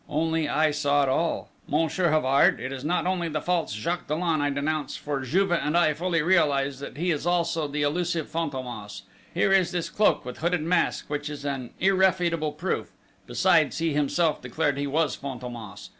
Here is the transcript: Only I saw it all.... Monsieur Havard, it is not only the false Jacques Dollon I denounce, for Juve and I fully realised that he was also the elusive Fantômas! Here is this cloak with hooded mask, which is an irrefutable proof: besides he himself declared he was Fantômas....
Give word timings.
Only 0.09 0.49
I 0.49 0.71
saw 0.71 1.03
it 1.03 1.09
all.... 1.09 1.51
Monsieur 1.67 2.09
Havard, 2.09 2.59
it 2.59 2.73
is 2.73 2.83
not 2.83 3.05
only 3.05 3.29
the 3.29 3.39
false 3.39 3.71
Jacques 3.71 4.07
Dollon 4.07 4.41
I 4.41 4.49
denounce, 4.49 4.97
for 4.97 5.21
Juve 5.21 5.51
and 5.51 5.77
I 5.77 5.93
fully 5.93 6.23
realised 6.23 6.79
that 6.79 6.97
he 6.97 7.13
was 7.13 7.27
also 7.27 7.67
the 7.67 7.83
elusive 7.83 8.27
Fantômas! 8.27 9.03
Here 9.31 9.51
is 9.53 9.69
this 9.71 9.91
cloak 9.91 10.25
with 10.25 10.39
hooded 10.39 10.63
mask, 10.63 11.07
which 11.07 11.29
is 11.29 11.45
an 11.45 11.69
irrefutable 11.79 12.53
proof: 12.53 12.89
besides 13.27 13.77
he 13.77 13.93
himself 13.93 14.41
declared 14.41 14.79
he 14.79 14.87
was 14.87 15.15
Fantômas.... 15.15 15.89